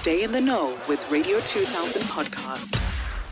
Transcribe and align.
Stay 0.00 0.22
in 0.22 0.32
the 0.32 0.40
know 0.40 0.78
with 0.88 1.06
Radio 1.10 1.40
2000 1.40 2.00
podcast. 2.04 2.89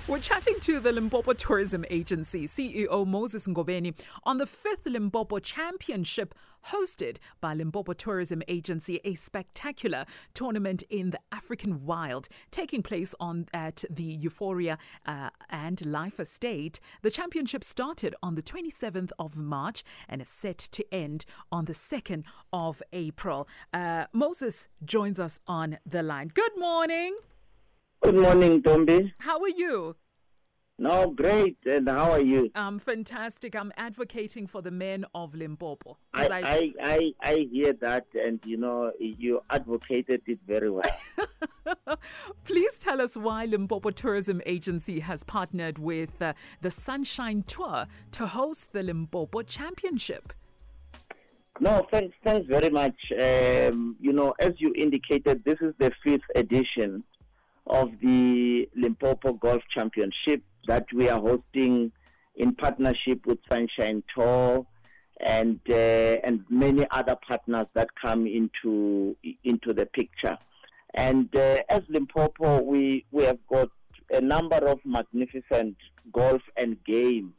We're 0.09 0.21
chatting 0.21 0.59
to 0.61 0.81
the 0.81 0.91
Limpopo 0.91 1.35
Tourism 1.35 1.85
Agency 1.91 2.49
CEO 2.49 3.07
Moses 3.07 3.47
Ngobeni 3.47 3.95
on 4.25 4.39
the 4.39 4.47
fifth 4.47 4.87
Limpopo 4.87 5.39
Championship 5.39 6.35
hosted 6.69 7.19
by 7.43 7.53
Limpopo 7.53 7.93
Tourism 7.93 8.43
Agency, 8.49 9.01
a 9.05 9.15
spectacular 9.17 10.07
tournament 10.33 10.83
in 10.89 11.11
the 11.11 11.21
African 11.31 11.85
wild 11.85 12.27
taking 12.51 12.83
place 12.83 13.15
on 13.21 13.49
at 13.53 13.85
the 13.91 14.03
Euphoria 14.03 14.79
uh, 15.05 15.29
and 15.51 15.85
Life 15.85 16.19
Estate. 16.19 16.81
The 17.03 17.11
championship 17.11 17.63
started 17.63 18.15
on 18.23 18.35
the 18.35 18.43
27th 18.43 19.11
of 19.19 19.37
March 19.37 19.85
and 20.09 20.23
is 20.23 20.31
set 20.31 20.57
to 20.57 20.87
end 20.91 21.27
on 21.53 21.67
the 21.67 21.75
2nd 21.75 22.25
of 22.51 22.83
April. 22.95 23.47
Uh, 23.75 24.07
Moses 24.15 24.69
joins 24.83 25.21
us 25.21 25.39
on 25.47 25.77
the 25.85 26.03
line. 26.03 26.33
Good 26.35 26.57
morning. 26.57 27.15
Good 28.01 28.15
morning, 28.15 28.63
Ntombi. 28.63 29.13
How 29.19 29.41
are 29.41 29.49
you? 29.49 29.97
No, 30.79 31.11
great. 31.11 31.57
And 31.67 31.89
how 31.89 32.13
are 32.13 32.21
you? 32.21 32.51
I'm 32.55 32.79
fantastic. 32.79 33.57
I'm 33.57 33.73
advocating 33.77 34.47
for 34.47 34.63
the 34.63 34.71
men 34.71 35.05
of 35.15 35.35
Limpopo. 35.35 35.99
I, 36.15 36.29
I, 36.29 36.73
I, 36.81 37.13
I 37.21 37.49
hear 37.51 37.73
that, 37.81 38.07
and 38.15 38.39
you 38.45 38.57
know, 38.57 38.93
you 39.01 39.43
advocated 39.51 40.23
it 40.27 40.39
very 40.47 40.71
well. 40.71 40.89
Please 42.45 42.79
tell 42.79 43.01
us 43.01 43.17
why 43.17 43.47
Limpopo 43.47 43.91
Tourism 43.91 44.41
Agency 44.47 45.01
has 45.01 45.25
partnered 45.25 45.79
with 45.79 46.23
uh, 46.23 46.35
the 46.63 46.71
Sunshine 46.71 47.43
Tour 47.43 47.87
to 48.13 48.29
host 48.29 48.73
the 48.73 48.85
Limpopo 48.85 49.43
Championship. 49.43 50.33
No, 51.61 51.85
thanks, 51.91 52.15
thanks 52.23 52.47
very 52.47 52.71
much. 52.71 52.95
Um, 53.21 53.97
you 53.99 54.13
know, 54.13 54.33
as 54.39 54.53
you 54.59 54.73
indicated, 54.77 55.43
this 55.45 55.59
is 55.61 55.75
the 55.81 55.91
fifth 56.05 56.23
edition 56.37 57.03
of 57.69 57.91
the 58.03 58.69
Limpopo 58.75 59.35
Golf 59.35 59.63
Championship 59.71 60.43
that 60.67 60.87
we 60.93 61.09
are 61.09 61.21
hosting 61.21 61.93
in 62.37 62.55
partnership 62.55 63.27
with 63.27 63.39
Sunshine 63.49 64.03
Tour 64.15 64.67
and 65.21 65.61
uh, 65.69 65.73
and 65.73 66.45
many 66.49 66.87
other 66.91 67.17
partners 67.27 67.67
that 67.75 67.89
come 68.01 68.27
into 68.27 69.17
into 69.45 69.73
the 69.73 69.87
picture. 69.87 70.39
And 70.95 71.35
uh, 71.35 71.59
as 71.69 71.83
Limpopo, 71.89 72.63
we 72.63 73.05
we 73.11 73.25
have 73.25 73.39
got 73.51 73.69
a 74.11 74.21
number 74.21 74.57
of 74.57 74.79
magnificent 74.85 75.77
golf 76.13 76.43
and 76.57 76.83
game, 76.85 77.35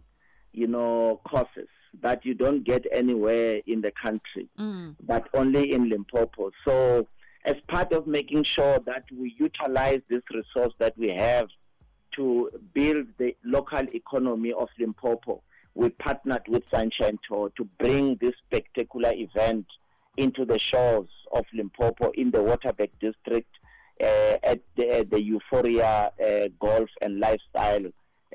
you 0.52 0.67
know, 0.67 1.21
courses 1.25 1.67
that 2.02 2.23
you 2.25 2.36
don't 2.36 2.64
get 2.64 2.86
anywhere 2.91 3.61
in 3.66 3.81
the 3.81 3.91
country, 3.91 4.47
mm. 4.59 4.95
but 5.02 5.27
only 5.33 5.73
in 5.73 5.89
Limpopo. 5.89 6.52
So 6.64 7.08
as 7.45 7.55
part 7.67 7.93
of 7.93 8.07
making 8.07 8.43
sure 8.43 8.79
that 8.85 9.03
we 9.15 9.35
utilize 9.37 10.01
this 10.09 10.23
resource 10.33 10.73
that 10.79 10.97
we 10.97 11.09
have 11.09 11.47
to 12.15 12.49
build 12.73 13.07
the 13.17 13.35
local 13.43 13.85
economy 13.93 14.51
of 14.51 14.67
Limpopo, 14.77 15.41
we 15.75 15.89
partnered 15.89 16.41
with 16.47 16.63
Sunshine 16.71 17.17
Tour 17.27 17.51
to 17.55 17.63
bring 17.79 18.17
this 18.19 18.33
spectacular 18.45 19.13
event 19.13 19.65
into 20.17 20.43
the 20.43 20.59
shores 20.59 21.07
of 21.31 21.45
Limpopo 21.53 22.11
in 22.11 22.31
the 22.31 22.39
Waterberg 22.39 22.89
district 22.99 23.49
uh, 24.01 24.37
at 24.43 24.59
the, 24.75 25.07
the 25.09 25.21
Euphoria 25.21 26.11
uh, 26.21 26.47
Golf 26.59 26.89
and 27.01 27.19
Lifestyle 27.19 27.85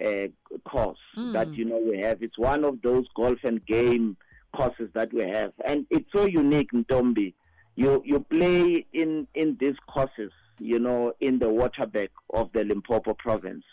uh, 0.00 0.26
course 0.64 0.98
mm. 1.16 1.32
that 1.34 1.52
you 1.54 1.64
know 1.64 1.78
we 1.78 2.00
have. 2.00 2.22
It's 2.22 2.38
one 2.38 2.64
of 2.64 2.80
those 2.82 3.06
golf 3.14 3.38
and 3.44 3.64
game 3.66 4.16
courses 4.54 4.88
that 4.94 5.12
we 5.12 5.22
have, 5.28 5.52
and 5.64 5.86
it's 5.90 6.10
so 6.12 6.24
unique, 6.26 6.72
Ntombi 6.72 7.34
you 7.76 8.02
you 8.04 8.20
play 8.20 8.86
in 8.92 9.26
in 9.34 9.56
these 9.58 9.76
courses, 9.88 10.32
you 10.58 10.78
know, 10.78 11.12
in 11.20 11.38
the 11.38 11.46
Waterberg 11.46 12.10
of 12.32 12.50
the 12.52 12.64
Limpopo 12.64 13.14
province. 13.14 13.64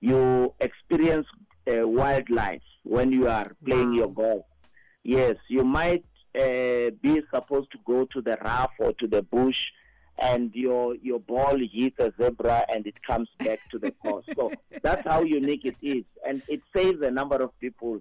You 0.00 0.54
experience 0.60 1.26
uh, 1.68 1.86
wildlife 1.86 2.62
when 2.82 3.12
you 3.12 3.28
are 3.28 3.46
playing 3.64 3.90
wow. 3.90 3.96
your 3.96 4.08
golf. 4.08 4.44
Yes, 5.02 5.36
you 5.48 5.64
might 5.64 6.04
uh, 6.34 6.90
be 7.00 7.22
supposed 7.32 7.70
to 7.72 7.78
go 7.86 8.04
to 8.06 8.20
the 8.20 8.36
rough 8.44 8.72
or 8.78 8.92
to 8.94 9.06
the 9.06 9.22
bush, 9.22 9.68
and 10.18 10.52
your 10.54 10.96
your 10.96 11.20
ball 11.20 11.58
hits 11.72 11.98
a 12.00 12.12
zebra 12.20 12.66
and 12.68 12.86
it 12.86 13.00
comes 13.02 13.28
back 13.38 13.60
to 13.70 13.78
the 13.78 13.92
course. 13.92 14.26
So 14.34 14.52
that's 14.82 15.06
how 15.06 15.22
unique 15.22 15.64
it 15.64 15.76
is, 15.80 16.04
and 16.26 16.42
it 16.48 16.62
saves 16.74 17.00
a 17.02 17.10
number 17.10 17.36
of 17.36 17.58
people. 17.60 18.00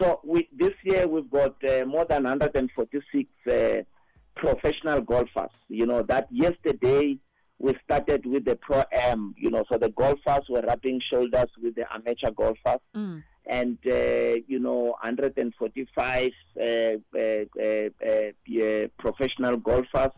So 0.00 0.20
we, 0.24 0.48
this 0.52 0.72
year 0.84 1.06
we've 1.06 1.30
got 1.30 1.56
uh, 1.64 1.84
more 1.84 2.04
than 2.04 2.24
146 2.24 3.28
uh, 3.46 3.82
professional 4.42 5.00
golfers. 5.00 5.54
You 5.68 5.86
know, 5.86 6.02
that 6.02 6.26
yesterday 6.30 7.16
we 7.58 7.76
started 7.84 8.26
with 8.26 8.44
the 8.44 8.56
Pro 8.56 8.82
Am, 8.92 9.34
you 9.38 9.50
know, 9.50 9.64
so 9.70 9.78
the 9.78 9.90
golfers 9.90 10.44
were 10.48 10.62
rubbing 10.62 11.00
shoulders 11.08 11.48
with 11.62 11.76
the 11.76 11.84
amateur 11.94 12.32
golfers. 12.32 12.80
Mm. 12.94 13.22
And, 13.46 13.78
uh, 13.86 14.42
you 14.48 14.58
know, 14.58 14.96
145 15.00 16.32
uh, 16.60 16.62
uh, 16.62 17.22
uh, 17.60 18.04
uh, 18.04 18.88
professional 18.98 19.56
golfers 19.58 20.12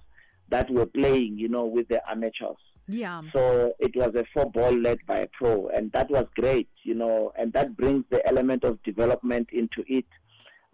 that 0.48 0.70
were 0.70 0.86
playing, 0.86 1.36
you 1.38 1.48
know, 1.48 1.66
with 1.66 1.88
the 1.88 2.00
amateurs. 2.10 2.56
Yeah. 2.86 3.22
So 3.32 3.72
it 3.78 3.94
was 3.96 4.14
a 4.14 4.24
four 4.32 4.50
ball 4.50 4.72
led 4.72 4.98
by 5.06 5.18
a 5.20 5.26
pro, 5.26 5.68
and 5.68 5.90
that 5.92 6.10
was 6.10 6.26
great, 6.34 6.68
you 6.82 6.94
know, 6.94 7.32
and 7.38 7.50
that 7.54 7.76
brings 7.78 8.04
the 8.10 8.26
element 8.26 8.62
of 8.62 8.82
development 8.82 9.48
into 9.52 9.84
it 9.86 10.04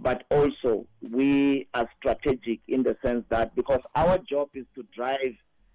but 0.03 0.25
also 0.31 0.87
we 1.03 1.69
are 1.75 1.89
strategic 1.99 2.61
in 2.69 2.83
the 2.83 2.97
sense 3.03 3.25
that 3.29 3.55
because 3.55 3.81
our 3.95 4.19
job 4.19 4.49
is 4.55 4.65
to 4.75 4.85
drive 4.95 5.35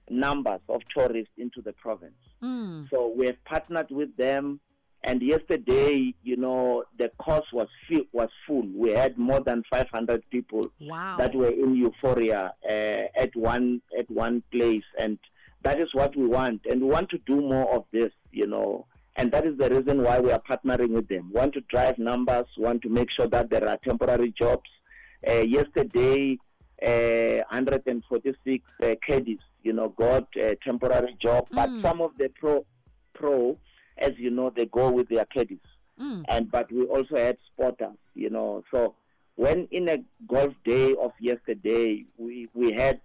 numbers 0.10 0.62
of 0.70 0.82
tourists 0.96 1.34
into 1.38 1.62
the 1.62 1.74
province. 1.74 2.14
Mm. 2.44 2.90
So 2.90 3.14
we 3.16 3.28
have 3.28 3.44
partnered 3.46 3.92
with 3.92 4.16
them. 4.18 4.60
And 5.04 5.22
yesterday, 5.22 6.16
you 6.24 6.36
know, 6.36 6.84
the 6.98 7.12
course 7.20 7.46
was 7.54 7.68
fi- 7.88 8.08
was 8.12 8.30
full. 8.48 8.68
We 8.76 8.90
had 8.92 9.20
more 9.20 9.40
than 9.40 9.64
500 9.70 10.24
people 10.32 10.72
wow. 10.82 11.18
that 11.20 11.36
were 11.36 11.52
in 11.52 11.76
euphoria 11.76 12.54
uh, 12.68 13.04
at 13.16 13.36
one 13.36 13.84
at 13.98 14.10
one 14.10 14.42
place, 14.52 14.84
and 15.00 15.20
that 15.64 15.80
is 15.80 15.90
what 15.94 16.16
we 16.16 16.26
want. 16.26 16.66
And 16.66 16.82
we 16.82 16.88
want 16.88 17.10
to 17.10 17.20
do 17.20 17.36
more 17.36 17.72
of 17.76 17.86
this, 17.92 18.12
you 18.32 18.48
know. 18.48 18.88
And 19.16 19.32
that 19.32 19.46
is 19.46 19.58
the 19.58 19.70
reason 19.70 20.04
why 20.04 20.20
we 20.20 20.32
are 20.32 20.42
partnering 20.42 20.90
with 20.90 21.08
them. 21.08 21.32
We 21.34 21.40
want 21.40 21.54
to 21.54 21.62
drive 21.70 21.98
numbers, 21.98 22.48
want 22.58 22.82
to 22.82 22.90
make 22.90 23.10
sure 23.12 23.28
that 23.28 23.50
there 23.50 23.68
are 23.68 23.78
temporary 23.78 24.34
jobs. 24.38 24.70
Uh, 25.28 25.36
yesterday, 25.36 26.38
uh, 26.86 27.44
146 27.50 28.64
uh, 28.84 28.96
caddies, 29.06 29.40
you 29.64 29.74
know, 29.74 29.90
got 29.90 30.28
a 30.36 30.56
temporary 30.64 31.16
job. 31.22 31.48
Mm. 31.50 31.56
But 31.56 31.88
some 31.88 32.02
of 32.02 32.12
the 32.18 32.30
pro, 32.40 32.66
pro, 33.14 33.58
as 33.98 34.12
you 34.18 34.30
know, 34.30 34.52
they 34.54 34.66
go 34.66 34.92
with 34.92 35.08
their 35.08 35.26
caddies. 35.26 35.60
Mm. 36.00 36.24
And 36.28 36.52
but 36.52 36.70
we 36.72 36.84
also 36.84 37.16
had 37.16 37.38
spotters, 37.54 37.98
you 38.14 38.30
know. 38.30 38.64
So 38.70 38.96
when 39.36 39.68
in 39.72 39.90
a 39.90 39.98
golf 40.28 40.54
day 40.64 40.96
of 41.02 41.12
yesterday, 41.20 42.06
we 42.18 42.48
we 42.54 42.72
had 42.72 43.02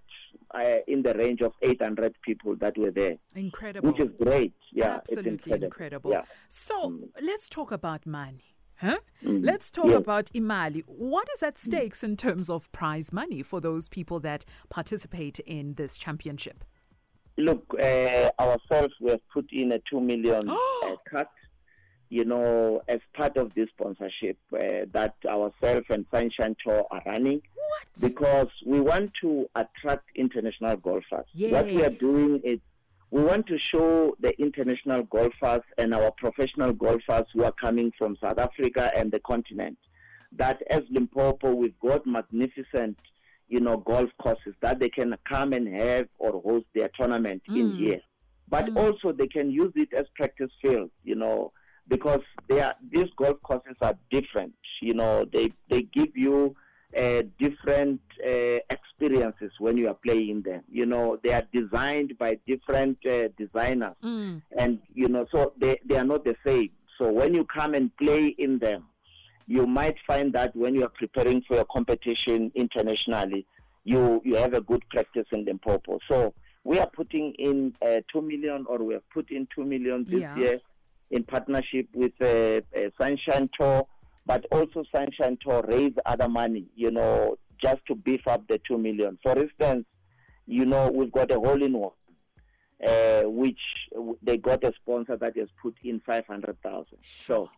uh, 0.55 0.79
in 0.87 1.03
the 1.03 1.15
range 1.15 1.41
of 1.43 1.53
800 1.63 2.15
people 2.23 2.57
that 2.57 2.77
were 2.77 2.91
there. 2.91 3.17
Incredible. 3.35 3.91
Which 3.91 4.01
is 4.01 4.11
great. 4.21 4.55
Yeah, 4.73 4.97
absolutely 4.97 5.33
incredible. 5.33 5.65
incredible. 5.65 6.11
Yeah. 6.13 6.23
So 6.49 6.91
mm. 6.91 7.09
let's 7.21 7.49
talk 7.49 7.73
about 7.73 8.07
money. 8.07 8.57
Huh? 8.77 8.97
Mm. 9.23 9.45
Let's 9.45 9.71
talk 9.71 9.87
yes. 9.87 9.99
about 9.99 10.31
Imali. 10.35 10.83
What 10.87 11.29
is 11.35 11.43
at 11.43 11.59
stakes 11.59 12.03
in 12.03 12.17
terms 12.17 12.49
of 12.49 12.73
prize 12.73 13.13
money 13.13 13.43
for 13.43 13.61
those 13.61 13.89
people 13.89 14.21
that 14.21 14.47
participate 14.71 15.39
in 15.41 15.75
this 15.75 15.99
championship? 15.99 16.65
Look, 17.37 17.75
uh, 17.79 18.31
ourselves, 18.41 18.95
we 19.01 19.11
have 19.11 19.21
put 19.33 19.47
in 19.53 19.73
a 19.73 19.81
2 19.91 20.01
million 20.01 20.49
uh, 20.49 20.97
cut 21.11 21.31
you 22.11 22.25
know, 22.25 22.83
as 22.89 23.01
part 23.15 23.37
of 23.37 23.55
this 23.55 23.69
sponsorship 23.69 24.37
uh, 24.53 24.85
that 24.93 25.15
ourselves 25.27 25.87
and 25.89 26.05
Sunshine 26.11 26.57
Tour 26.63 26.85
are 26.91 27.03
running. 27.07 27.41
What? 27.55 28.11
Because 28.11 28.49
we 28.67 28.81
want 28.81 29.13
to 29.21 29.49
attract 29.55 30.11
international 30.17 30.77
golfers. 30.77 31.27
Yes. 31.33 31.53
What 31.53 31.67
we 31.67 31.85
are 31.85 31.91
doing 31.91 32.41
is 32.43 32.59
we 33.13 33.23
want 33.23 33.47
to 33.47 33.59
show 33.59 34.17
the 34.21 34.39
international 34.41 35.05
golfers 35.05 35.63
and 35.79 35.95
our 35.95 36.11
professional 36.11 36.73
golfers 36.73 37.27
who 37.33 37.45
are 37.45 37.53
coming 37.53 37.93
from 37.97 38.17
South 38.21 38.39
Africa 38.39 38.91
and 38.97 39.13
the 39.13 39.21
continent 39.21 39.79
that 40.33 40.63
as 40.69 40.83
Limpopo 40.91 41.55
we've 41.55 41.79
got 41.79 42.07
magnificent, 42.07 42.97
you 43.49 43.61
know, 43.61 43.77
golf 43.77 44.11
courses 44.21 44.55
that 44.63 44.81
they 44.81 44.89
can 44.89 45.17
come 45.29 45.53
and 45.53 45.69
have 45.69 46.09
or 46.19 46.41
host 46.43 46.67
their 46.75 46.91
tournament 46.97 47.43
mm. 47.49 47.61
in 47.61 47.77
here. 47.77 48.01
But 48.49 48.67
mm. 48.67 48.77
also 48.77 49.13
they 49.13 49.29
can 49.29 49.51
use 49.51 49.73
it 49.77 49.93
as 49.93 50.07
practice 50.17 50.51
field, 50.61 50.91
you 51.05 51.15
know 51.15 51.53
because 51.89 52.21
they 52.49 52.61
are, 52.61 52.75
these 52.93 53.09
golf 53.17 53.41
courses 53.43 53.77
are 53.81 53.95
different. 54.11 54.53
You 54.81 54.95
know, 54.95 55.25
they 55.33 55.53
they 55.69 55.83
give 55.83 56.17
you 56.17 56.55
uh, 56.97 57.23
different 57.39 58.01
uh, 58.27 58.59
experiences 58.71 59.53
when 59.59 59.77
you 59.77 59.89
are 59.89 59.95
playing 59.95 60.43
them. 60.43 60.63
You 60.71 60.87
know, 60.87 61.19
they 61.23 61.33
are 61.33 61.43
designed 61.53 62.17
by 62.19 62.39
different 62.47 62.99
uh, 63.07 63.29
designers, 63.39 63.95
mm. 64.03 64.41
and 64.59 64.79
you 64.95 65.09
know, 65.09 65.27
so 65.31 65.53
they 65.61 65.79
they 65.89 65.97
are 65.97 66.05
not 66.05 66.25
the 66.25 66.37
same. 66.45 66.71
So 66.99 67.11
when 67.11 67.35
you 67.35 67.45
come 67.45 67.75
and 67.75 67.95
play 67.97 68.29
in 68.39 68.59
them, 68.59 68.85
you 69.47 69.67
might 69.67 69.97
find 70.07 70.33
that 70.35 70.55
when 70.55 70.75
you 70.75 70.85
are 70.85 70.91
preparing 70.91 71.43
for 71.43 71.55
your 71.57 71.65
competition 71.67 72.53
internationally, 72.55 73.47
you 73.85 74.21
you 74.25 74.37
have 74.37 74.55
a 74.55 74.61
good 74.61 74.83
practice 74.91 75.27
in 75.33 75.45
Limpopo. 75.45 75.99
So 76.11 76.35
we 76.65 76.79
are 76.79 76.89
putting 76.89 77.33
in 77.39 77.75
uh, 77.81 78.01
2 78.13 78.21
million 78.21 78.67
or 78.69 78.79
we 78.85 78.93
have 78.95 79.09
put 79.11 79.31
in 79.31 79.49
2 79.55 79.65
million 79.65 80.05
this 80.11 80.21
Yeah. 80.21 80.37
year 80.37 80.61
in 81.11 81.25
partnership 81.25 81.87
with 81.95 82.13
uh, 82.21 82.61
uh, 82.79 82.91
Sunshine 83.01 83.49
Tour, 83.59 83.87
but 84.27 84.47
also 84.53 84.85
Sunshine 84.95 85.39
Tour 85.43 85.65
raise 85.67 85.93
other 86.07 86.29
money, 86.29 86.67
you 86.75 86.91
know, 86.91 87.37
just 87.61 87.85
to 87.87 87.95
beef 87.95 88.27
up 88.27 88.47
the 88.49 88.61
2 88.67 88.79
million. 88.79 89.19
For 89.23 89.39
instance, 89.39 89.87
you 90.47 90.65
know, 90.65 90.91
we've 90.91 91.13
got 91.13 91.31
a 91.31 91.35
hole 91.35 91.63
in 91.63 91.73
one, 91.73 91.91
uh, 92.87 93.23
which 93.25 93.61
they 94.23 94.37
got 94.37 94.65
a 94.65 94.73
sponsor 94.83 95.17
that 95.17 95.37
has 95.37 95.49
put 95.61 95.75
in 95.83 96.01
500,000. 96.07 96.87
So, 97.03 97.49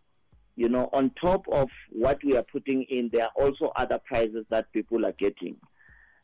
you 0.56 0.69
know, 0.69 0.88
on 0.93 1.10
top 1.20 1.46
of 1.50 1.69
what 1.90 2.19
we 2.25 2.37
are 2.37 2.44
putting 2.44 2.84
in, 2.84 3.10
there 3.12 3.25
are 3.25 3.43
also 3.43 3.72
other 3.76 3.99
prizes 4.04 4.44
that 4.50 4.72
people 4.72 5.06
are 5.06 5.12
getting. 5.12 5.56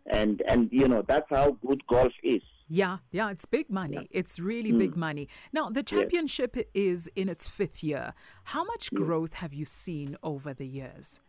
And, 0.08 0.42
and 0.42 0.68
you 0.72 0.88
know, 0.88 1.02
that's 1.06 1.28
how 1.30 1.56
good 1.66 1.86
golf 1.86 2.12
is. 2.22 2.42
Yeah, 2.70 2.98
yeah, 3.10 3.30
it's 3.30 3.46
big 3.46 3.70
money. 3.70 4.08
It's 4.10 4.38
really 4.38 4.72
big 4.72 4.94
money. 4.94 5.28
Now, 5.54 5.70
the 5.70 5.82
championship 5.82 6.54
is 6.74 7.08
in 7.16 7.30
its 7.30 7.48
fifth 7.48 7.82
year. 7.82 8.12
How 8.44 8.62
much 8.62 8.92
growth 8.92 9.34
have 9.34 9.54
you 9.54 9.64
seen 9.64 10.18
over 10.22 10.52
the 10.52 10.66
years? 10.66 11.20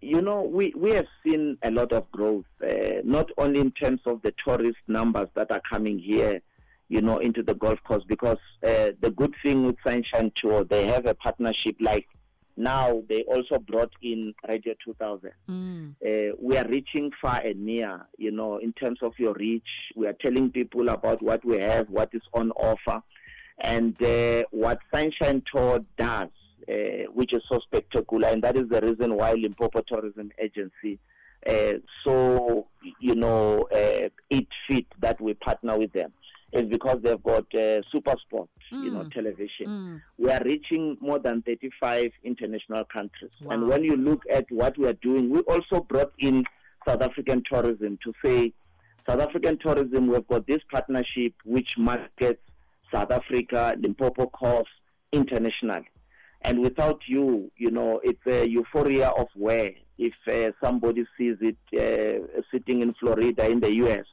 You 0.00 0.20
know, 0.20 0.42
we, 0.42 0.72
we 0.76 0.90
have 0.92 1.06
seen 1.24 1.58
a 1.62 1.70
lot 1.70 1.92
of 1.92 2.08
growth, 2.12 2.44
uh, 2.62 3.00
not 3.02 3.30
only 3.38 3.58
in 3.58 3.72
terms 3.72 4.02
of 4.06 4.22
the 4.22 4.32
tourist 4.44 4.78
numbers 4.86 5.28
that 5.34 5.50
are 5.50 5.62
coming 5.68 5.98
here, 5.98 6.40
you 6.88 7.00
know, 7.00 7.18
into 7.18 7.42
the 7.42 7.54
golf 7.54 7.82
course, 7.82 8.04
because 8.06 8.38
uh, 8.62 8.90
the 9.00 9.10
good 9.16 9.34
thing 9.42 9.66
with 9.66 9.76
Sunshine 9.82 10.30
Tour, 10.36 10.62
they 10.62 10.86
have 10.86 11.06
a 11.06 11.14
partnership 11.14 11.74
like 11.80 12.06
now 12.56 13.02
they 13.08 13.22
also 13.22 13.58
brought 13.58 13.92
in 14.02 14.34
Radio 14.48 14.74
2000. 14.84 15.30
Uh, 16.04 16.36
we 16.40 16.56
are 16.56 16.66
reaching 16.68 17.10
far 17.20 17.40
and 17.40 17.64
near, 17.64 18.06
you 18.16 18.30
know, 18.30 18.58
in 18.58 18.72
terms 18.72 18.98
of 19.02 19.12
your 19.18 19.34
reach. 19.34 19.62
We 19.96 20.06
are 20.06 20.12
telling 20.14 20.50
people 20.50 20.88
about 20.88 21.22
what 21.22 21.44
we 21.44 21.58
have, 21.58 21.88
what 21.88 22.10
is 22.12 22.22
on 22.32 22.50
offer, 22.52 23.02
and 23.58 24.00
uh, 24.02 24.44
what 24.50 24.78
Sunshine 24.92 25.42
Tour 25.52 25.80
does, 25.98 26.28
uh, 26.68 26.74
which 27.12 27.32
is 27.32 27.42
so 27.48 27.58
spectacular. 27.60 28.28
And 28.28 28.42
that 28.42 28.56
is 28.56 28.68
the 28.68 28.80
reason 28.80 29.16
why 29.16 29.32
Limpopo 29.32 29.82
Tourism 29.82 30.30
Agency, 30.38 30.98
uh, 31.46 31.74
so, 32.04 32.66
you 33.00 33.14
know, 33.14 33.68
uh, 33.72 34.08
it 34.30 34.46
fit 34.68 34.86
that 35.00 35.20
we 35.20 35.34
partner 35.34 35.78
with 35.78 35.92
them. 35.92 36.12
Is 36.54 36.68
because 36.70 36.98
they've 37.02 37.20
got 37.22 37.52
uh, 37.52 37.82
super 37.90 38.14
sport, 38.24 38.48
you 38.70 38.90
know, 38.92 39.00
television. 39.12 39.66
We 40.18 40.30
are 40.30 40.40
reaching 40.44 40.96
more 41.00 41.18
than 41.18 41.42
35 41.42 42.12
international 42.22 42.84
countries. 42.84 43.32
And 43.50 43.66
when 43.68 43.82
you 43.82 43.96
look 43.96 44.22
at 44.32 44.44
what 44.50 44.78
we 44.78 44.86
are 44.86 44.92
doing, 45.02 45.30
we 45.30 45.40
also 45.40 45.80
brought 45.80 46.12
in 46.20 46.44
South 46.86 47.02
African 47.02 47.42
tourism 47.50 47.98
to 48.04 48.12
say, 48.24 48.52
South 49.08 49.20
African 49.20 49.58
tourism, 49.58 50.06
we've 50.06 50.26
got 50.28 50.46
this 50.46 50.60
partnership 50.70 51.34
which 51.44 51.70
markets 51.76 52.40
South 52.92 53.10
Africa, 53.10 53.74
Limpopo 53.80 54.26
Coast 54.28 54.68
internationally. 55.12 55.88
And 56.42 56.60
without 56.60 57.00
you, 57.08 57.50
you 57.56 57.70
know, 57.72 58.00
it's 58.04 58.24
a 58.26 58.46
euphoria 58.46 59.08
of 59.08 59.26
where 59.34 59.70
if 59.98 60.12
uh, 60.26 60.52
somebody 60.64 61.04
sees 61.16 61.36
it 61.40 61.56
uh, 61.72 62.42
sitting 62.50 62.82
in 62.82 62.94
Florida 62.94 63.48
in 63.48 63.60
the 63.60 63.72
U.S., 63.76 64.04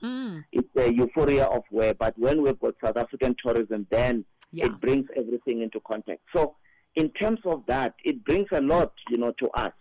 it's 0.52 0.70
a 0.78 0.92
euphoria 0.94 1.46
of 1.46 1.64
where. 1.70 1.94
But 1.94 2.18
when 2.18 2.42
we've 2.44 2.60
got 2.60 2.76
South 2.84 2.98
African 2.98 3.36
tourism, 3.44 3.88
then 3.90 4.26
Yeah. 4.54 4.66
it 4.66 4.80
brings 4.82 5.08
everything 5.16 5.62
into 5.62 5.80
context. 5.80 6.26
So, 6.34 6.56
in 6.96 7.10
terms 7.12 7.40
of 7.46 7.64
that, 7.68 7.94
it 8.04 8.24
brings 8.26 8.48
a 8.52 8.60
lot, 8.62 8.92
you 9.10 9.18
know, 9.18 9.32
to 9.40 9.50
us. 9.52 9.74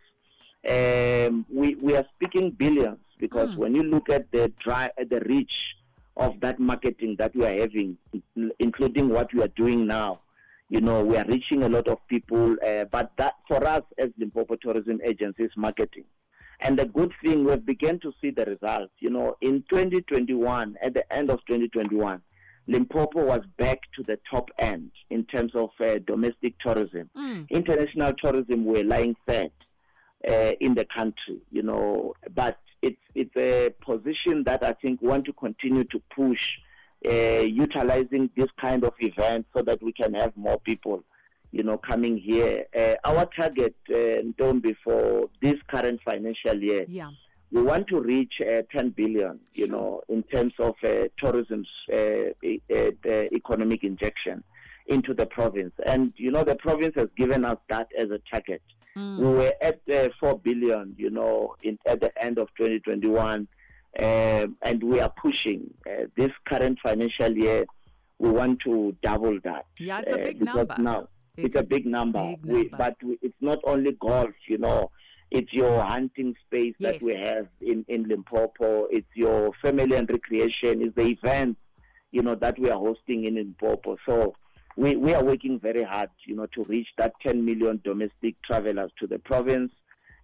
Um, 0.68 1.46
we 1.52 1.74
we 1.76 1.96
are 1.96 2.06
speaking 2.14 2.50
billions 2.50 2.98
because 3.18 3.56
when 3.56 3.74
you 3.74 3.82
look 3.82 4.08
at 4.10 4.30
the 4.30 4.52
dry, 4.62 4.90
at 4.98 5.08
the 5.10 5.20
reach 5.20 5.74
of 6.16 6.38
that 6.40 6.60
marketing 6.60 7.16
that 7.18 7.34
we 7.34 7.44
are 7.46 7.56
having, 7.58 7.96
including 8.58 9.08
what 9.08 9.32
we 9.34 9.42
are 9.42 9.48
doing 9.48 9.86
now, 9.86 10.20
you 10.70 10.80
know, 10.80 11.04
we 11.04 11.16
are 11.16 11.24
reaching 11.26 11.64
a 11.64 11.68
lot 11.68 11.88
of 11.88 11.98
people. 12.08 12.56
Uh, 12.66 12.84
but 12.84 13.12
that 13.18 13.34
for 13.46 13.62
us 13.66 13.82
as 13.98 14.08
Limpopo 14.16 14.56
Tourism 14.56 15.00
Agency 15.04 15.42
is 15.42 15.50
marketing. 15.56 16.04
And 16.60 16.78
the 16.78 16.84
good 16.86 17.12
thing, 17.22 17.44
we've 17.44 17.64
begun 17.64 17.98
to 18.00 18.12
see 18.20 18.30
the 18.30 18.44
results. 18.44 18.92
You 19.00 19.10
know, 19.10 19.36
in 19.40 19.64
2021, 19.68 20.76
at 20.82 20.94
the 20.94 21.12
end 21.12 21.30
of 21.30 21.40
2021, 21.46 22.22
Limpopo 22.68 23.24
was 23.24 23.40
back 23.58 23.80
to 23.96 24.04
the 24.04 24.18
top 24.30 24.48
end 24.58 24.92
in 25.10 25.24
terms 25.24 25.52
of 25.54 25.70
uh, 25.80 25.98
domestic 26.06 26.54
tourism. 26.60 27.10
International 27.50 28.12
tourism 28.12 28.64
were 28.64 28.84
lying 28.84 29.16
third 29.26 29.50
uh, 30.28 30.52
in 30.60 30.74
the 30.74 30.86
country, 30.94 31.40
you 31.50 31.62
know, 31.62 32.14
but 32.34 32.58
it's 32.82 33.00
it's 33.14 33.34
a 33.36 33.70
position 33.84 34.44
that 34.44 34.62
I 34.62 34.74
think 34.74 35.02
we 35.02 35.08
want 35.08 35.24
to 35.26 35.32
continue 35.32 35.84
to 35.84 36.00
push, 36.14 36.42
uh, 37.08 37.40
utilizing 37.42 38.30
this 38.36 38.48
kind 38.60 38.84
of 38.84 38.92
event 38.98 39.46
so 39.54 39.62
that 39.62 39.82
we 39.82 39.92
can 39.92 40.14
have 40.14 40.36
more 40.36 40.58
people, 40.60 41.02
you 41.52 41.62
know, 41.62 41.78
coming 41.78 42.18
here. 42.18 42.66
Uh, 42.76 42.94
our 43.04 43.26
target, 43.26 43.74
uh, 43.90 44.22
for 44.84 45.28
this 45.40 45.56
current 45.68 46.00
financial 46.04 46.62
year, 46.62 46.84
Yeah. 46.88 47.10
we 47.52 47.62
want 47.62 47.88
to 47.88 48.00
reach 48.00 48.34
uh, 48.40 48.62
10 48.70 48.90
billion, 48.90 49.40
you 49.54 49.66
know, 49.66 50.02
in 50.08 50.22
terms 50.24 50.52
of 50.58 50.74
uh, 50.84 51.08
tourism's 51.18 51.68
uh, 51.92 51.96
uh, 51.96 53.08
economic 53.08 53.82
injection 53.82 54.44
into 54.86 55.14
the 55.14 55.26
province. 55.26 55.72
And, 55.86 56.12
you 56.16 56.30
know, 56.30 56.44
the 56.44 56.56
province 56.56 56.94
has 56.96 57.08
given 57.16 57.44
us 57.44 57.58
that 57.68 57.88
as 57.98 58.10
a 58.10 58.20
target. 58.30 58.62
We 58.96 59.24
were 59.24 59.52
at 59.62 59.80
uh, 59.92 60.08
4 60.18 60.38
billion, 60.40 60.94
you 60.98 61.10
know, 61.10 61.54
in, 61.62 61.78
at 61.86 62.00
the 62.00 62.12
end 62.22 62.38
of 62.38 62.48
2021. 62.58 63.46
Um, 63.98 64.56
and 64.62 64.82
we 64.82 65.00
are 65.00 65.12
pushing 65.20 65.74
uh, 65.86 66.04
this 66.16 66.30
current 66.46 66.78
financial 66.82 67.36
year. 67.36 67.64
We 68.18 68.30
want 68.30 68.60
to 68.60 68.96
double 69.02 69.38
that. 69.44 69.66
Yeah, 69.78 70.00
it's 70.00 70.12
a 70.12 70.20
uh, 70.20 70.24
big 70.24 70.38
because 70.38 70.54
number. 70.54 70.82
Now, 70.82 71.08
It's 71.36 71.46
it's, 71.46 71.56
a 71.56 71.62
big 71.62 71.86
number. 71.86 72.22
big 72.36 72.44
We, 72.46 72.62
number. 72.62 72.76
but 72.78 72.96
we, 73.02 73.18
it's 73.22 73.36
not 73.40 73.58
only 73.64 73.92
golf, 73.92 74.30
you 74.46 74.58
know. 74.58 74.90
It's 75.30 75.52
your 75.52 75.80
hunting 75.82 76.34
space 76.46 76.74
that 76.80 77.00
we 77.02 77.14
have 77.14 77.46
in, 77.60 77.84
in 77.88 78.08
Limpopo. 78.08 78.86
It's 78.90 79.06
your 79.14 79.52
family 79.62 79.94
and 79.96 80.08
recreation. 80.10 80.82
It's 80.82 80.94
the 80.96 81.06
events, 81.06 81.60
you 82.10 82.22
know, 82.22 82.34
that 82.34 82.58
we 82.58 82.68
are 82.68 82.78
hosting 82.78 83.24
in 83.26 83.36
Limpopo. 83.36 83.96
So 84.06 84.34
we, 84.76 84.96
we 84.96 85.14
are 85.14 85.22
working 85.24 85.60
very 85.60 85.84
hard, 85.84 86.10
you 86.26 86.34
know, 86.34 86.46
to 86.54 86.64
reach 86.64 86.88
that 86.98 87.12
10 87.22 87.44
million 87.44 87.80
domestic 87.84 88.42
travelers 88.42 88.90
to 88.98 89.06
the 89.06 89.20
province 89.20 89.70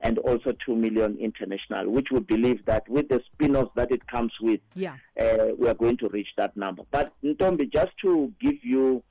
and 0.06 0.18
also 0.18 0.52
2 0.64 0.76
million 0.76 1.18
international, 1.18 1.90
which 1.90 2.08
we 2.12 2.20
believe 2.20 2.64
that 2.66 2.88
with 2.88 3.08
the 3.08 3.20
spin-offs 3.32 3.72
that 3.74 3.90
it 3.90 4.06
comes 4.06 4.32
with, 4.40 4.60
Yeah. 4.74 4.96
uh, 5.20 5.48
we 5.58 5.68
are 5.68 5.74
going 5.74 5.96
to 5.98 6.08
reach 6.08 6.28
that 6.36 6.56
number. 6.56 6.82
But 6.92 7.12
Ntombi, 7.24 7.72
just 7.72 7.90
to 8.02 8.32
give 8.40 8.58
you 8.62 9.02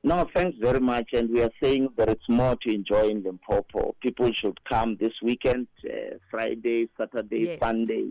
No, 0.05 0.27
thanks 0.33 0.57
very 0.59 0.79
much. 0.79 1.09
And 1.13 1.29
we 1.29 1.41
are 1.41 1.51
saying 1.61 1.89
that 1.97 2.09
it's 2.09 2.27
more 2.29 2.55
to 2.63 2.73
enjoy 2.73 3.07
in 3.09 3.23
Limpopo. 3.23 3.95
People 4.01 4.31
should 4.33 4.57
come 4.65 4.97
this 4.99 5.13
weekend, 5.21 5.67
uh, 5.85 6.17
Friday, 6.29 6.89
Saturday, 6.97 7.45
Yes. 7.47 7.59
Sunday, 7.61 8.09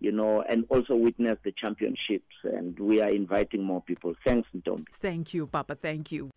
you 0.00 0.12
know, 0.12 0.42
and 0.48 0.64
also 0.68 0.94
witness 0.94 1.38
the 1.44 1.52
championships. 1.52 2.34
And 2.44 2.78
we 2.78 3.00
are 3.00 3.10
inviting 3.10 3.62
more 3.62 3.82
people. 3.82 4.14
Thanks, 4.24 4.48
Ntombi. 4.56 4.86
Thank 5.00 5.34
you, 5.34 5.46
Papa. 5.46 5.74
Thank 5.74 6.12
you. 6.12 6.30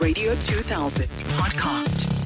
Radio 0.00 0.34
2000 0.34 1.08
podcast. 1.36 2.21